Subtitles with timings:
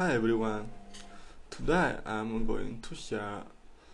[0.00, 0.70] Hi everyone.
[1.50, 3.42] Today I'm going to share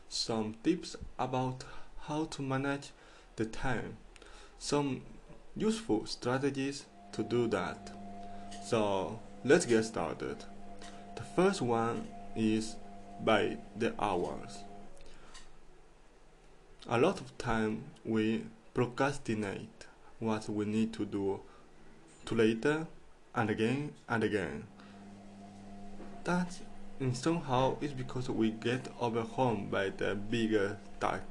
[0.08, 1.64] some tips about
[2.02, 2.92] how to manage
[3.34, 3.97] the time.
[4.57, 5.03] Some
[5.57, 7.91] useful strategies to do that.
[8.64, 10.45] So let's get started.
[11.16, 12.77] The first one is
[13.25, 14.59] by the hours.
[16.88, 18.45] A lot of time we
[18.75, 19.86] procrastinate
[20.20, 21.41] what we need to do
[22.27, 22.86] to later
[23.34, 24.68] and again and again.
[26.26, 26.58] That
[27.12, 31.22] somehow is because we get overwhelmed by the bigger task.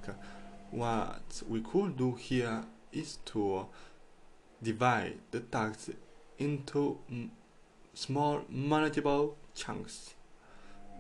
[0.71, 2.63] What we could do here
[2.94, 3.68] is to
[4.63, 5.90] divide the tasks
[6.38, 6.99] into
[7.94, 10.13] small manageable chunks.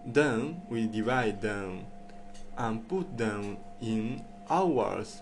[0.05, 1.85] Then we divide them
[2.57, 5.21] and put them in hours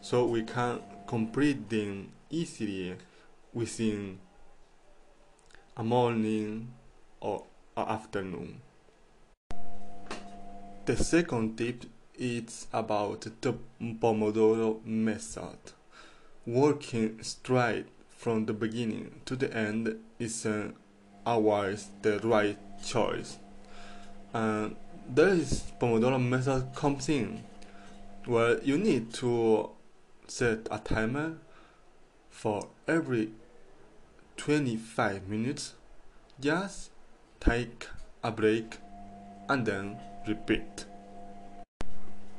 [0.00, 2.96] so we can complete them easily
[3.54, 4.18] within
[5.76, 6.72] a morning
[7.20, 7.44] or
[7.86, 8.60] afternoon.
[10.86, 11.84] The second tip
[12.18, 15.58] is about the Pomodoro method.
[16.46, 23.38] Working straight from the beginning to the end isn't uh, always the right choice.
[24.34, 24.76] Uh, and
[25.08, 27.44] there is Pomodoro method comes in
[28.24, 29.70] where you need to
[30.26, 31.34] set a timer
[32.30, 33.30] for every
[34.36, 35.74] 25 minutes
[36.38, 36.90] just
[37.40, 37.86] take
[38.22, 38.78] a break
[39.48, 40.86] and then repeat.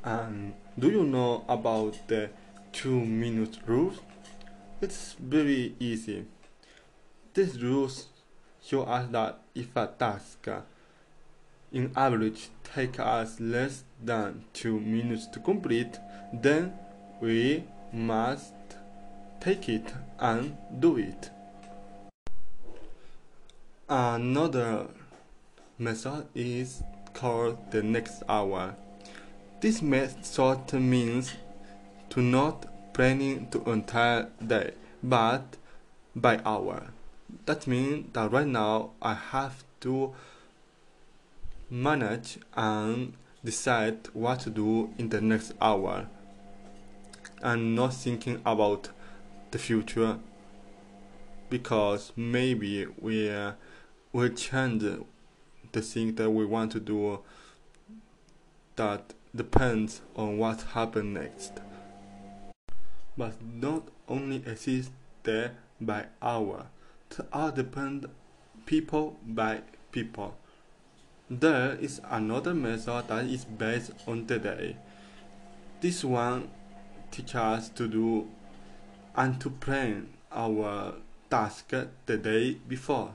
[0.03, 2.29] And do you know about the
[2.73, 3.93] 2 minute rule?
[4.81, 6.25] It's very easy.
[7.33, 7.89] This rule
[8.63, 10.47] shows us that if a task
[11.71, 15.99] in average takes us less than 2 minutes to complete
[16.33, 16.73] then
[17.21, 18.53] we must
[19.39, 21.29] take it and do it
[23.91, 24.85] Another
[25.79, 26.83] method is
[27.15, 28.75] called the next hour.
[29.61, 31.33] This method means
[32.11, 35.57] to not planning the entire day, but
[36.15, 36.91] by hour.
[37.47, 40.13] That means that right now I have to
[41.71, 43.13] manage and
[43.43, 46.07] decide what to do in the next hour
[47.41, 48.89] and not thinking about
[49.49, 50.19] the future
[51.49, 53.53] because maybe we uh,
[54.11, 54.83] we change
[55.71, 57.17] the thing that we want to do uh,
[58.75, 61.59] that depends on what happens next.
[63.15, 66.67] But not only exist there by hour,
[67.15, 68.07] they are depend
[68.65, 69.61] people by
[69.91, 70.35] people.
[71.29, 74.77] There is another method that is based on the day.
[75.81, 76.49] This one
[77.11, 78.27] teaches us to do
[79.15, 80.95] and to plan our
[81.29, 81.71] task
[82.07, 83.13] the day before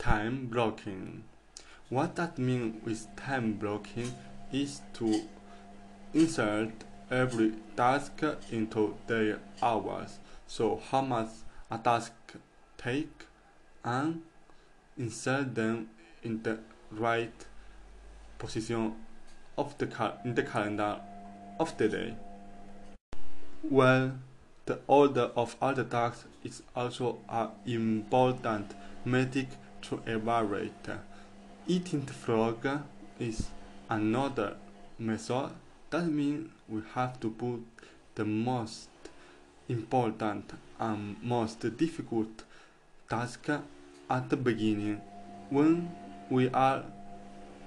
[0.00, 1.22] time blocking.
[1.90, 4.12] What that means with time blocking
[4.50, 5.22] is to
[6.14, 6.70] insert
[7.10, 10.18] every task into their hours.
[10.46, 11.28] So how much
[11.70, 12.12] a task
[12.78, 13.26] take
[13.84, 14.22] and
[14.96, 15.90] insert them
[16.22, 16.58] in the
[16.90, 17.46] right
[18.38, 18.94] position
[19.58, 21.00] of the cal- in the calendar
[21.58, 22.16] of the day.
[23.62, 24.18] Well,
[24.64, 28.74] the order of all the tasks is also an important
[29.04, 29.48] metric
[29.90, 30.88] to evaluate.
[31.66, 32.66] Eating the frog
[33.18, 33.48] is
[33.88, 34.56] another
[34.98, 35.50] method.
[35.90, 37.60] That means we have to put
[38.14, 38.88] the most
[39.68, 42.44] important and most difficult
[43.08, 43.48] task
[44.08, 45.00] at the beginning
[45.50, 45.90] when
[46.30, 46.84] we are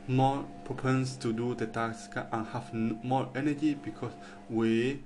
[0.07, 4.11] more propense to do the task and have more energy because
[4.49, 4.99] we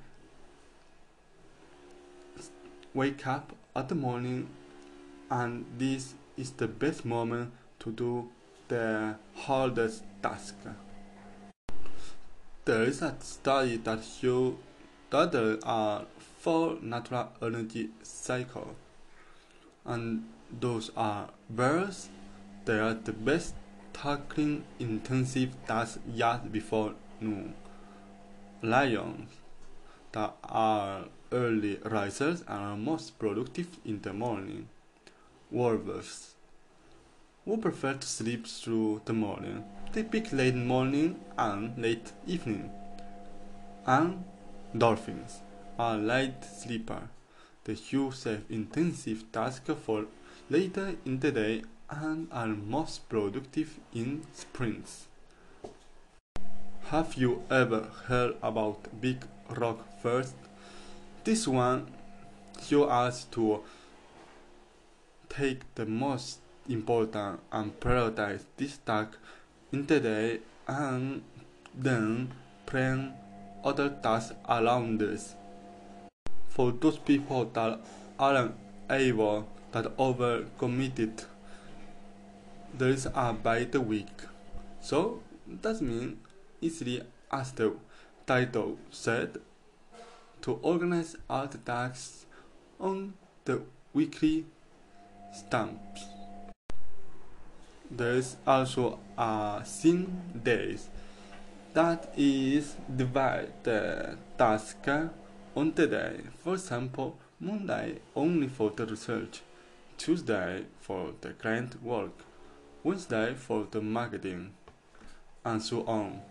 [2.94, 4.47] wake up at the morning
[5.29, 8.30] and this is the best moment to do
[8.68, 10.56] the hardest task.
[12.66, 14.56] There is a study that shows
[15.09, 16.06] that there are
[16.40, 18.76] four natural energy cycles,
[19.86, 20.26] and
[20.59, 22.09] those are birds,
[22.66, 23.56] they are the best
[23.94, 27.56] tackling intensive tasks just before noon.
[28.61, 29.29] Lions,
[30.11, 34.67] that are early risers and are most productive in the morning
[35.52, 36.35] wolves
[37.47, 39.64] who prefer to sleep through the morning.
[39.94, 42.70] They pick late morning and late evening.
[43.85, 44.26] And
[44.78, 45.40] dolphins
[45.79, 47.08] are light sleeper.
[47.64, 50.08] They choose intensive tasks for
[50.49, 55.08] later in the day and are most productive in sprints.
[56.90, 60.35] Have you ever heard about Big Rock First?
[61.23, 61.88] This one
[62.61, 63.61] shows us to
[65.29, 69.17] take the most important and prioritize this task
[69.72, 71.22] in the day and
[71.75, 72.34] then
[72.66, 73.14] plan
[73.64, 75.35] other tasks around this.
[76.49, 77.79] For those people that
[78.19, 78.55] aren't
[78.90, 81.23] able, that over committed,
[82.73, 84.22] there is a by the week.
[84.81, 86.17] So that means
[86.61, 87.75] easily as the
[88.25, 89.37] title said
[90.41, 92.25] to organize the tasks
[92.79, 93.13] on
[93.46, 93.61] the
[93.93, 94.46] weekly
[95.34, 96.16] stamps.
[97.89, 100.89] There is also a scene days
[101.73, 104.87] that is divide the task
[105.55, 106.22] on the day.
[106.43, 109.41] For example, Monday only for the research,
[109.97, 112.25] Tuesday for the client work,
[112.84, 114.53] Wednesday for the marketing,
[115.45, 116.22] and so on.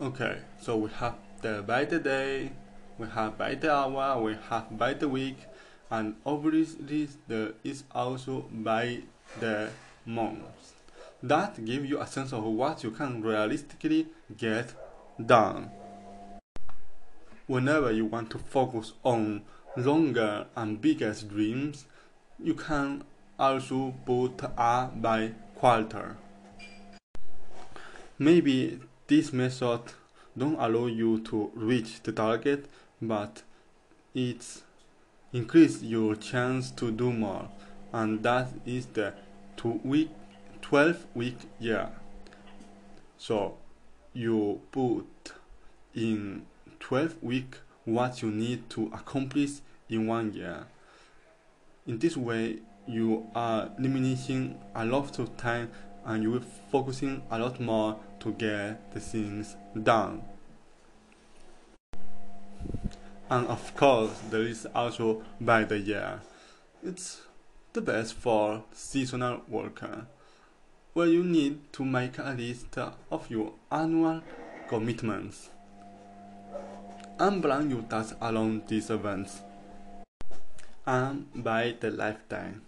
[0.00, 2.52] Okay, so we have the by the day,
[2.98, 5.38] we have by the hour, we have by the week,
[5.94, 8.98] and obviously there is also by
[9.38, 9.70] the
[10.04, 10.72] month.
[11.22, 14.74] That gives you a sense of what you can realistically get
[15.24, 15.70] done.
[17.46, 19.42] Whenever you want to focus on
[19.76, 21.86] longer and bigger dreams,
[22.42, 23.04] you can
[23.38, 26.16] also put a by quarter.
[28.18, 29.82] Maybe this method
[30.36, 32.66] don't allow you to reach the target,
[33.00, 33.42] but
[34.12, 34.62] it's
[35.34, 37.48] increase your chance to do more,
[37.92, 39.12] and that is the
[39.56, 40.08] two week,
[40.62, 41.88] 12 week year.
[43.18, 43.58] So
[44.12, 45.32] you put
[45.92, 46.46] in
[46.78, 49.50] 12 week what you need to accomplish
[49.88, 50.66] in one year.
[51.86, 55.70] In this way, you are eliminating a lot of time
[56.04, 60.22] and you are focusing a lot more to get the things done.
[63.30, 66.20] And of course, there is also by the year.
[66.82, 67.22] It's
[67.72, 70.06] the best for seasonal worker,
[70.92, 72.78] where you need to make a list
[73.10, 74.22] of your annual
[74.68, 75.50] commitments
[77.18, 79.42] and plan your tasks along these events
[80.86, 82.62] and by the lifetime.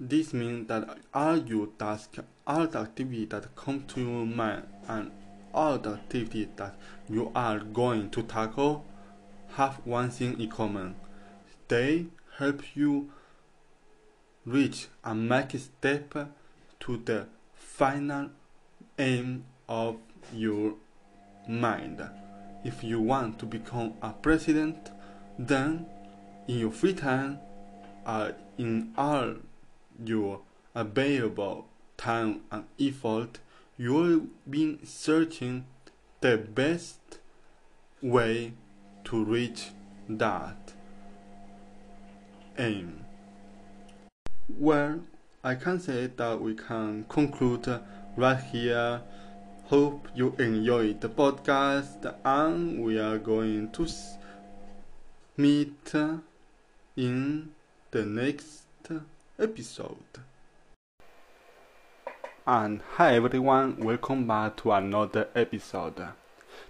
[0.00, 5.10] This means that all your tasks, all the activities that come to your mind, and
[5.54, 6.74] all the activities that
[7.08, 8.84] you are going to tackle
[9.56, 10.96] have one thing in common.
[11.68, 12.06] They
[12.38, 13.10] help you
[14.44, 16.14] reach and make a step
[16.80, 18.30] to the final
[18.98, 19.96] aim of
[20.32, 20.74] your
[21.48, 22.02] mind.
[22.64, 24.90] If you want to become a president,
[25.38, 25.86] then
[26.46, 27.38] in your free time,
[28.06, 29.34] uh, in all
[30.04, 30.40] your
[30.74, 31.66] available
[31.96, 33.38] time and effort,
[33.76, 35.66] you will be searching
[36.20, 37.18] the best
[38.02, 38.52] way
[39.08, 39.70] to reach
[40.06, 40.74] that
[42.58, 43.06] aim.
[44.58, 45.00] Well,
[45.42, 47.80] I can say that we can conclude
[48.16, 49.00] right here.
[49.64, 53.86] Hope you enjoyed the podcast, and we are going to
[55.38, 55.94] meet
[56.96, 57.50] in
[57.90, 58.66] the next
[59.38, 59.96] episode.
[62.46, 66.08] And hi everyone, welcome back to another episode.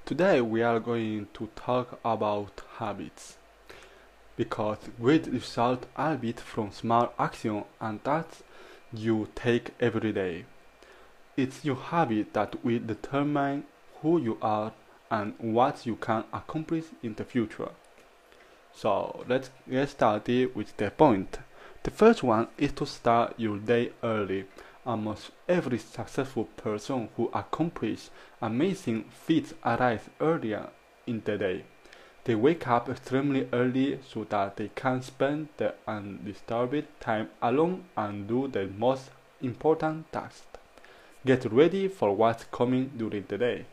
[0.05, 3.37] Today we are going to talk about habits.
[4.37, 5.87] Because great results
[6.20, 8.42] built from small action and that
[8.92, 10.45] you take every day.
[11.37, 13.64] It's your habit that will determine
[14.02, 14.73] who you are
[15.11, 17.71] and what you can accomplish in the future.
[18.75, 21.38] So let's get started with the point.
[21.83, 24.45] The first one is to start your day early.
[24.88, 30.71] Almost every successful person who accomplishes amazing feats arrives earlier
[31.07, 31.64] in the day.
[32.25, 38.26] They wake up extremely early so that they can spend the undisturbed time alone and
[38.26, 39.11] do the most
[39.42, 40.47] important tasks.
[41.26, 43.66] Get ready for what's coming during the day.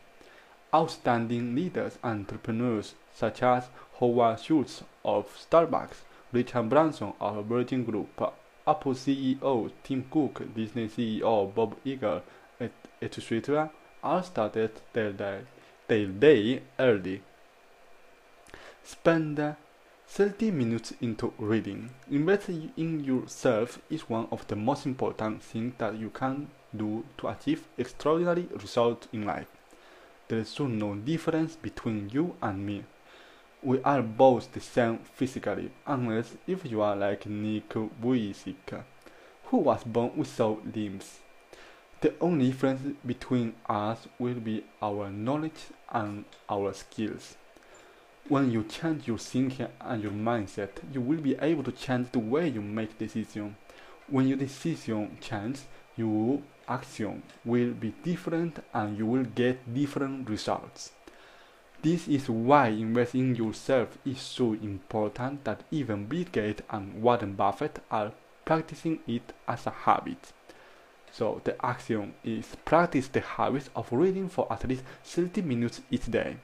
[0.74, 3.70] Outstanding leaders and entrepreneurs such as
[4.00, 8.20] Howard Schultz of Starbucks Richard Branson of Virgin Group,
[8.66, 12.22] Apple CEO Tim Cook, Disney CEO Bob Iger,
[13.00, 13.70] etc.
[14.02, 15.40] all started their day,
[15.86, 17.22] their day early.
[18.82, 19.56] Spend
[20.08, 21.90] 30 minutes into reading.
[22.10, 27.28] Investing in yourself is one of the most important things that you can do to
[27.28, 29.48] achieve extraordinary results in life.
[30.28, 32.84] There is no difference between you and me
[33.66, 38.84] we are both the same physically, unless if you are like Nick Vujicic,
[39.46, 41.18] who was born without limbs.
[42.00, 47.34] The only difference between us will be our knowledge and our skills.
[48.28, 52.20] When you change your thinking and your mindset, you will be able to change the
[52.20, 53.56] way you make decisions.
[54.06, 55.64] When your decision changes,
[55.96, 60.92] your action will be different and you will get different results.
[61.86, 67.34] This is why investing in yourself is so important that even Bill Gates and Warren
[67.34, 68.10] Buffett are
[68.44, 70.32] practicing it as a habit.
[71.12, 76.06] So the action is practice the habit of reading for at least 30 minutes each
[76.10, 76.38] day.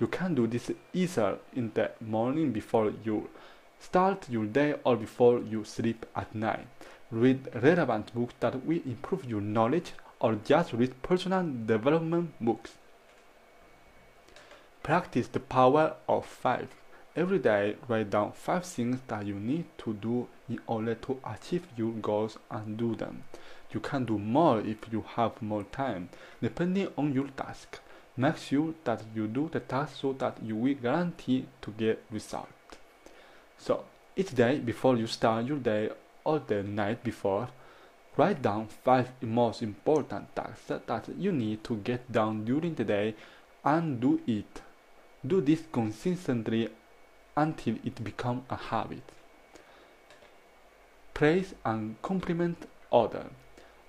[0.00, 3.30] You can do this either in the morning before you
[3.78, 6.66] start your day or before you sleep at night.
[7.12, 12.72] Read relevant books that will improve your knowledge or just read personal development books.
[14.82, 16.68] Practice the power of 5.
[17.14, 21.66] Every day, write down 5 things that you need to do in order to achieve
[21.76, 23.24] your goals and do them.
[23.70, 26.08] You can do more if you have more time,
[26.40, 27.80] depending on your task.
[28.16, 32.48] Make sure that you do the task so that you will guarantee to get result.
[33.58, 33.84] So
[34.16, 35.90] each day before you start your day
[36.24, 37.48] or the night before,
[38.16, 43.14] write down five most important tasks that you need to get done during the day
[43.64, 44.62] and do it.
[45.26, 46.68] Do this consistently
[47.36, 49.02] until it becomes a habit.
[51.12, 53.30] Praise and compliment others.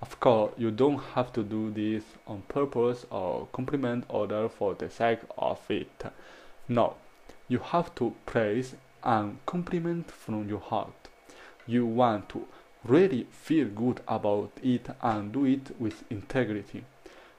[0.01, 4.89] Of course, you don't have to do this on purpose or compliment others for the
[4.89, 6.03] sake of it.
[6.67, 6.95] No,
[7.48, 11.09] you have to praise and compliment from your heart.
[11.67, 12.48] You want to
[12.83, 16.86] really feel good about it and do it with integrity.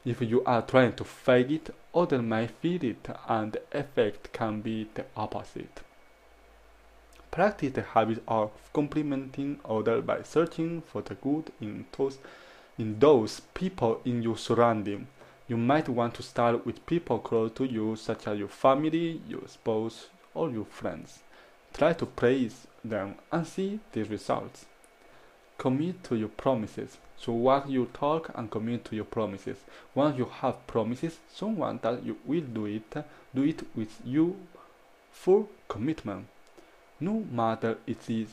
[0.05, 4.63] If you are trying to fake it, others might feel it and the effect can
[4.63, 5.83] be the opposite.
[7.31, 12.19] Practice the habit of complimenting others by searching for the good in those
[12.79, 15.07] in those people in your surrounding.
[15.47, 19.47] You might want to start with people close to you, such as your family, your
[19.49, 21.19] spouse, or your friends.
[21.75, 24.65] Try to praise them and see the results.
[25.59, 26.97] Commit to your promises.
[27.21, 29.59] So walk your talk and commit to your promises.
[29.95, 32.91] Once you have promises, someone that you will do it,
[33.35, 34.37] do it with you
[35.13, 36.27] full commitment.
[36.99, 38.29] No matter it is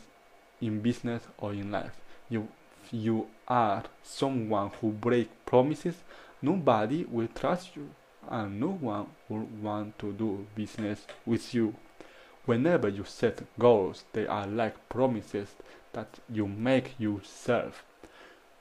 [0.62, 2.00] in business or in life.
[2.30, 2.48] You
[2.90, 5.96] you are someone who break promises,
[6.42, 7.90] nobody will trust you
[8.30, 11.76] and no one will want to do business with you.
[12.46, 15.50] Whenever you set goals, they are like promises
[15.92, 17.84] that you make yourself.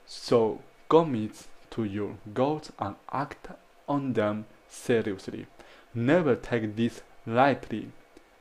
[0.07, 3.49] So commit to your goals and act
[3.89, 5.47] on them seriously.
[5.93, 7.91] Never take this lightly,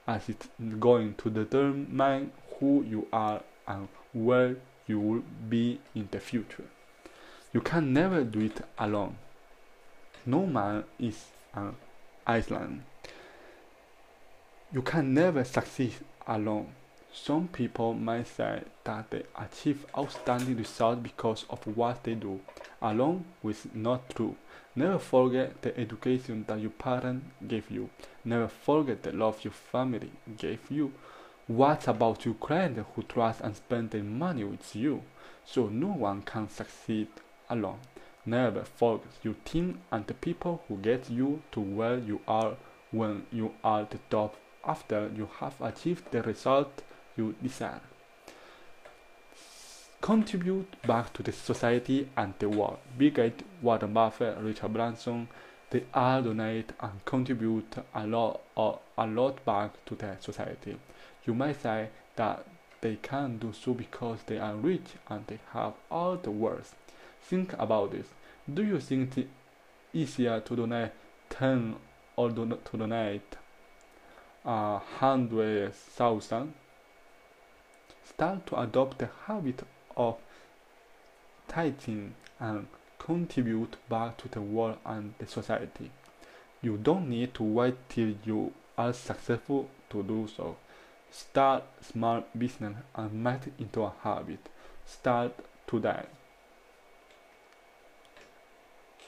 [0.07, 4.57] as it's going to determine who you are and where
[4.87, 6.65] you will be in the future.
[7.53, 9.17] You can never do it alone.
[10.25, 11.75] No man is an
[12.27, 12.85] island.
[14.73, 15.95] You can never succeed
[16.29, 16.75] alone.
[17.19, 22.41] Some people might say that they achieve outstanding results because of what they do.
[22.83, 24.37] Alone is not true.
[24.77, 27.89] Never forget the education that your parents gave you.
[28.23, 30.93] Never forget the love your family gave you.
[31.47, 35.03] What about your client who trust and spend their money with you?
[35.45, 37.09] So no one can succeed
[37.49, 37.81] alone.
[38.27, 42.57] Never forget your team and the people who get you to where you are
[42.91, 46.83] when you are the top after you have achieved the result
[47.17, 47.81] you desire.
[50.01, 52.79] Contribute back to the society and the world.
[52.97, 55.29] Bill Gates, Warren Buffett, Richard Branson,
[55.71, 60.77] they all donate and contribute a lot, a lot back to the society.
[61.25, 62.47] You might say that
[62.81, 66.77] they can do so because they are rich and they have all the wealth.
[67.23, 68.07] Think about this.
[68.53, 69.29] Do you think it's
[69.93, 70.93] easier to donate
[71.31, 71.75] 10
[72.15, 73.37] or to donate
[74.45, 76.55] uh, hundred thousand?
[78.09, 79.63] Start to adopt the habit
[79.97, 80.17] of
[81.49, 85.91] tithing and contribute back to the world and the society.
[86.63, 90.57] You don't need to wait till you are successful to do so.
[91.11, 94.49] Start small business and make it into a habit.
[94.85, 95.33] Start
[95.67, 96.05] today.